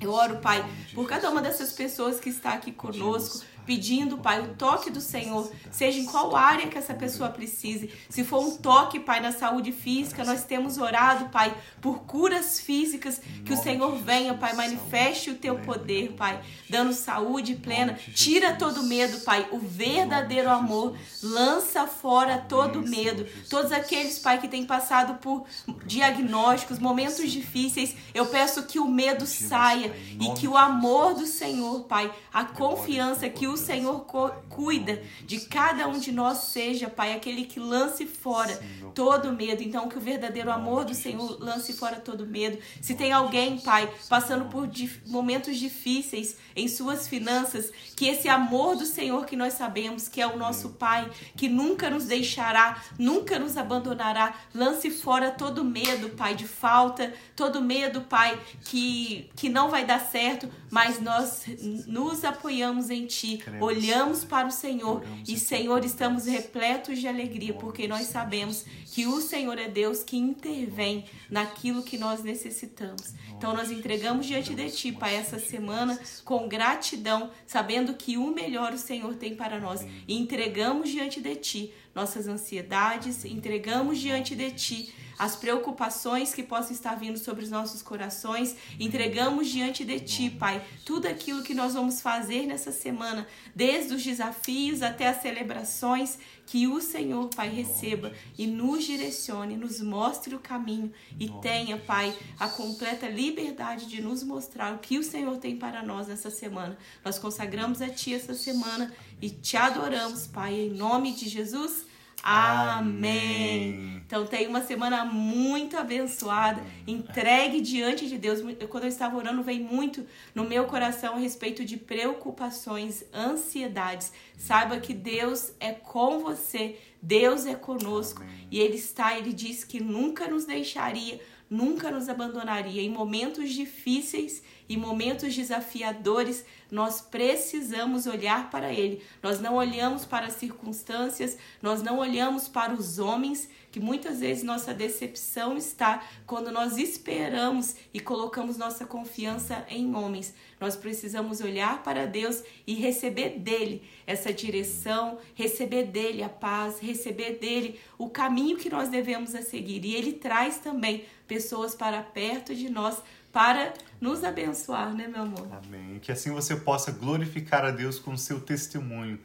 Eu 0.00 0.12
oro, 0.12 0.38
Pai, 0.38 0.64
por 0.94 1.08
cada 1.08 1.30
uma 1.30 1.42
dessas 1.42 1.72
pessoas 1.72 2.20
que 2.20 2.28
está 2.28 2.52
aqui 2.52 2.70
conosco 2.70 3.44
pedindo, 3.68 4.16
Pai, 4.16 4.40
o 4.40 4.54
toque 4.54 4.88
do 4.88 4.98
Senhor, 4.98 5.52
seja 5.70 5.98
em 6.00 6.06
qual 6.06 6.34
área 6.34 6.68
que 6.68 6.78
essa 6.78 6.94
pessoa 6.94 7.28
precise. 7.28 7.92
Se 8.08 8.24
for 8.24 8.42
um 8.42 8.56
toque, 8.56 8.98
Pai, 8.98 9.20
na 9.20 9.30
saúde 9.30 9.72
física, 9.72 10.24
nós 10.24 10.42
temos 10.42 10.78
orado, 10.78 11.28
Pai, 11.28 11.54
por 11.78 11.98
curas 12.04 12.58
físicas, 12.58 13.20
que 13.44 13.52
o 13.52 13.56
Senhor 13.58 13.94
venha, 13.96 14.32
Pai, 14.32 14.54
manifeste 14.54 15.30
o 15.30 15.34
teu 15.34 15.58
poder, 15.58 16.12
Pai, 16.12 16.40
dando 16.70 16.94
saúde 16.94 17.56
plena. 17.56 17.92
Tira 18.14 18.54
todo 18.54 18.84
medo, 18.84 19.20
Pai, 19.20 19.46
o 19.52 19.58
verdadeiro 19.58 20.48
amor, 20.48 20.96
lança 21.22 21.86
fora 21.86 22.38
todo 22.38 22.80
medo. 22.80 23.26
Todos 23.50 23.70
aqueles, 23.70 24.18
Pai, 24.18 24.40
que 24.40 24.48
têm 24.48 24.64
passado 24.64 25.18
por 25.18 25.44
diagnósticos, 25.84 26.78
momentos 26.78 27.30
difíceis, 27.30 27.94
eu 28.14 28.24
peço 28.24 28.62
que 28.62 28.78
o 28.78 28.88
medo 28.88 29.26
saia 29.26 29.94
e 30.18 30.32
que 30.40 30.48
o 30.48 30.56
amor 30.56 31.12
do 31.12 31.26
Senhor, 31.26 31.80
Pai, 31.80 32.10
a 32.32 32.46
confiança 32.46 33.28
que 33.28 33.46
o 33.46 33.57
Senhor 33.58 34.06
cuida 34.48 35.02
de 35.24 35.40
cada 35.40 35.86
um 35.86 35.98
de 35.98 36.12
nós 36.12 36.38
seja, 36.38 36.88
Pai, 36.88 37.14
aquele 37.14 37.44
que 37.44 37.60
lance 37.60 38.06
fora 38.06 38.58
todo 38.94 39.32
medo. 39.32 39.62
Então, 39.62 39.88
que 39.88 39.98
o 39.98 40.00
verdadeiro 40.00 40.50
amor 40.50 40.84
do 40.84 40.94
Senhor 40.94 41.38
lance 41.40 41.72
fora 41.72 41.96
todo 41.96 42.26
medo. 42.26 42.58
Se 42.80 42.94
tem 42.94 43.12
alguém, 43.12 43.58
Pai, 43.58 43.90
passando 44.08 44.46
por 44.46 44.68
momentos 45.06 45.56
difíceis 45.56 46.36
em 46.56 46.68
suas 46.68 47.06
finanças, 47.06 47.70
que 47.94 48.06
esse 48.06 48.28
amor 48.28 48.76
do 48.76 48.86
Senhor 48.86 49.26
que 49.26 49.36
nós 49.36 49.54
sabemos 49.54 50.08
que 50.08 50.20
é 50.20 50.26
o 50.26 50.36
nosso 50.36 50.70
Pai, 50.70 51.10
que 51.36 51.48
nunca 51.48 51.90
nos 51.90 52.04
deixará, 52.04 52.82
nunca 52.98 53.38
nos 53.38 53.56
abandonará, 53.56 54.34
lance 54.54 54.90
fora 54.90 55.30
todo 55.30 55.64
medo, 55.64 56.10
Pai, 56.10 56.34
de 56.34 56.46
falta, 56.46 57.12
todo 57.36 57.60
medo, 57.60 58.02
Pai, 58.02 58.38
que, 58.64 59.30
que 59.36 59.48
não 59.48 59.68
vai 59.68 59.84
dar 59.84 60.00
certo, 60.00 60.48
mas 60.70 61.00
nós 61.00 61.44
nos 61.86 62.24
apoiamos 62.24 62.90
em 62.90 63.06
Ti, 63.06 63.38
olhamos 63.60 64.24
para 64.24 64.48
o 64.48 64.50
Senhor 64.50 65.04
e, 65.26 65.38
Senhor, 65.38 65.84
estamos 65.84 66.26
repletos 66.26 66.98
de 66.98 67.08
alegria, 67.08 67.54
porque 67.54 67.88
nós 67.88 68.06
sabemos 68.06 68.64
que 68.86 69.06
o 69.06 69.20
Senhor 69.20 69.58
é 69.58 69.68
Deus 69.68 70.02
que 70.02 70.16
intervém 70.16 71.04
naquilo 71.30 71.82
que 71.82 71.98
nós 71.98 72.22
necessitamos. 72.22 73.14
Então, 73.36 73.54
nós 73.54 73.70
entregamos 73.70 74.26
diante 74.26 74.54
de 74.54 74.70
Ti, 74.70 74.92
Pai, 74.92 75.16
essa 75.16 75.38
semana 75.38 75.98
com 76.24 76.48
gratidão, 76.48 77.30
sabendo 77.46 77.94
que 77.94 78.16
o 78.16 78.32
melhor 78.34 78.72
o 78.72 78.78
Senhor 78.78 79.14
tem 79.14 79.36
para 79.36 79.60
nós. 79.60 79.86
E 80.06 80.18
entregamos 80.18 80.90
diante 80.90 81.20
de 81.20 81.36
Ti 81.36 81.72
nossas 81.94 82.28
ansiedades, 82.28 83.24
entregamos 83.24 83.98
diante 83.98 84.34
de 84.34 84.50
Ti 84.52 84.94
as 85.18 85.34
preocupações 85.34 86.32
que 86.32 86.42
possam 86.42 86.72
estar 86.72 86.94
vindo 86.94 87.18
sobre 87.18 87.44
os 87.44 87.50
nossos 87.50 87.82
corações. 87.82 88.54
Entregamos 88.78 89.48
diante 89.48 89.84
de 89.84 89.98
Ti, 90.00 90.30
Pai, 90.30 90.64
tudo 90.84 91.06
aquilo 91.06 91.42
que 91.42 91.54
nós 91.54 91.74
vamos 91.74 92.00
fazer 92.00 92.46
nessa 92.46 92.70
semana, 92.70 93.26
desde 93.54 93.94
os 93.94 94.04
desafios 94.04 94.82
até 94.82 95.08
as 95.08 95.20
celebrações, 95.20 96.18
que 96.46 96.66
o 96.66 96.80
Senhor, 96.80 97.28
Pai, 97.28 97.50
receba 97.50 98.12
e 98.38 98.46
nos 98.46 98.84
direcione, 98.84 99.56
nos 99.56 99.80
mostre 99.80 100.34
o 100.34 100.38
caminho 100.38 100.90
e 101.18 101.28
tenha, 101.42 101.76
Pai, 101.76 102.16
a 102.38 102.48
completa 102.48 103.06
liberdade 103.06 103.86
de 103.86 104.00
nos 104.00 104.22
mostrar 104.22 104.74
o 104.74 104.78
que 104.78 104.98
o 104.98 105.02
Senhor 105.02 105.36
tem 105.38 105.56
para 105.56 105.82
nós 105.82 106.06
nessa 106.06 106.30
semana. 106.30 106.78
Nós 107.04 107.18
consagramos 107.18 107.82
a 107.82 107.88
Ti 107.88 108.14
essa 108.14 108.34
semana 108.34 108.94
e 109.20 109.28
te 109.28 109.56
adoramos, 109.56 110.26
Pai, 110.26 110.54
em 110.54 110.70
nome 110.70 111.12
de 111.12 111.28
Jesus. 111.28 111.87
Amém. 112.22 114.02
Então 114.06 114.26
tenha 114.26 114.48
uma 114.48 114.62
semana 114.62 115.04
muito 115.04 115.76
abençoada, 115.76 116.62
entregue 116.86 117.60
diante 117.60 118.08
de 118.08 118.16
Deus. 118.16 118.40
Quando 118.68 118.84
eu 118.84 118.88
estava 118.88 119.16
orando, 119.16 119.42
veio 119.42 119.62
muito 119.62 120.06
no 120.34 120.44
meu 120.44 120.64
coração 120.64 121.14
a 121.14 121.18
respeito 121.18 121.64
de 121.64 121.76
preocupações, 121.76 123.04
ansiedades. 123.14 124.12
Saiba 124.36 124.80
que 124.80 124.94
Deus 124.94 125.52
é 125.60 125.72
com 125.72 126.20
você, 126.20 126.78
Deus 127.00 127.46
é 127.46 127.54
conosco 127.54 128.22
Amém. 128.22 128.48
e 128.50 128.58
Ele 128.58 128.76
está, 128.76 129.16
Ele 129.16 129.32
disse 129.32 129.66
que 129.66 129.80
nunca 129.80 130.28
nos 130.28 130.44
deixaria, 130.44 131.20
nunca 131.48 131.90
nos 131.90 132.08
abandonaria 132.08 132.82
em 132.82 132.90
momentos 132.90 133.50
difíceis 133.50 134.42
e 134.68 134.76
momentos 134.76 135.34
desafiadores, 135.34 136.44
nós 136.70 137.00
precisamos 137.00 138.06
olhar 138.06 138.50
para 138.50 138.72
Ele. 138.72 139.02
Nós 139.22 139.40
não 139.40 139.54
olhamos 139.54 140.04
para 140.04 140.26
as 140.26 140.34
circunstâncias, 140.34 141.38
nós 141.62 141.82
não 141.82 141.98
olhamos 141.98 142.48
para 142.48 142.74
os 142.74 142.98
homens, 142.98 143.48
que 143.78 143.84
muitas 143.84 144.18
vezes 144.18 144.42
nossa 144.42 144.74
decepção 144.74 145.56
está 145.56 146.02
quando 146.26 146.50
nós 146.50 146.76
esperamos 146.76 147.76
e 147.94 148.00
colocamos 148.00 148.56
nossa 148.56 148.84
confiança 148.84 149.64
em 149.68 149.94
homens. 149.94 150.34
Nós 150.60 150.74
precisamos 150.74 151.40
olhar 151.40 151.84
para 151.84 152.04
Deus 152.04 152.42
e 152.66 152.74
receber 152.74 153.38
dele 153.38 153.88
essa 154.04 154.32
direção, 154.32 155.18
receber 155.32 155.84
dele 155.84 156.24
a 156.24 156.28
paz, 156.28 156.80
receber 156.80 157.38
dele 157.38 157.78
o 157.96 158.10
caminho 158.10 158.56
que 158.56 158.68
nós 158.68 158.88
devemos 158.88 159.32
a 159.36 159.42
seguir. 159.42 159.84
E 159.84 159.94
ele 159.94 160.14
traz 160.14 160.58
também 160.58 161.04
pessoas 161.28 161.72
para 161.72 162.02
perto 162.02 162.56
de 162.56 162.68
nós 162.68 163.00
para 163.32 163.74
nos 164.00 164.24
abençoar, 164.24 164.92
né, 164.92 165.06
meu 165.06 165.22
amor? 165.22 165.46
Amém. 165.52 166.00
Que 166.00 166.10
assim 166.10 166.32
você 166.32 166.56
possa 166.56 166.90
glorificar 166.90 167.64
a 167.64 167.70
Deus 167.70 168.00
com 168.00 168.14
o 168.14 168.18
seu 168.18 168.40
testemunho. 168.40 169.20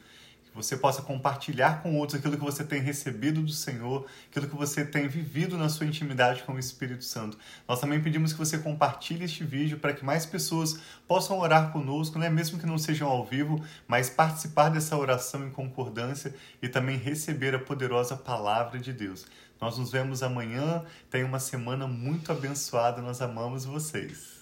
Você 0.55 0.77
possa 0.77 1.01
compartilhar 1.01 1.81
com 1.81 1.97
outros 1.97 2.19
aquilo 2.19 2.37
que 2.37 2.43
você 2.43 2.63
tem 2.63 2.79
recebido 2.79 3.41
do 3.41 3.51
Senhor, 3.51 4.05
aquilo 4.29 4.47
que 4.47 4.55
você 4.55 4.85
tem 4.85 5.07
vivido 5.07 5.57
na 5.57 5.67
sua 5.67 5.85
intimidade 5.85 6.43
com 6.43 6.53
o 6.53 6.59
Espírito 6.59 7.03
Santo. 7.03 7.37
Nós 7.67 7.79
também 7.79 8.01
pedimos 8.01 8.33
que 8.33 8.39
você 8.39 8.59
compartilhe 8.59 9.25
este 9.25 9.43
vídeo 9.43 9.79
para 9.79 9.93
que 9.93 10.05
mais 10.05 10.25
pessoas 10.25 10.79
possam 11.07 11.39
orar 11.39 11.71
conosco, 11.71 12.19
né? 12.19 12.29
mesmo 12.29 12.59
que 12.59 12.65
não 12.65 12.77
sejam 12.77 13.09
ao 13.09 13.25
vivo, 13.25 13.63
mas 13.87 14.09
participar 14.09 14.69
dessa 14.69 14.95
oração 14.95 15.47
em 15.47 15.49
concordância 15.49 16.33
e 16.61 16.69
também 16.69 16.97
receber 16.97 17.55
a 17.55 17.59
poderosa 17.59 18.15
palavra 18.15 18.79
de 18.79 18.93
Deus. 18.93 19.25
Nós 19.59 19.77
nos 19.77 19.91
vemos 19.91 20.21
amanhã. 20.21 20.83
Tenha 21.09 21.25
uma 21.25 21.39
semana 21.39 21.87
muito 21.87 22.31
abençoada. 22.31 23.01
Nós 23.01 23.21
amamos 23.21 23.63
vocês. 23.63 24.33